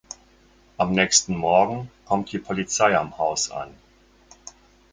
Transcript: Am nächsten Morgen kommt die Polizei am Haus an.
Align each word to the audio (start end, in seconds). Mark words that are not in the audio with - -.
Am 0.79 0.93
nächsten 0.93 1.35
Morgen 1.37 1.91
kommt 2.05 2.31
die 2.31 2.39
Polizei 2.39 2.97
am 2.97 3.19
Haus 3.19 3.51
an. 3.51 3.69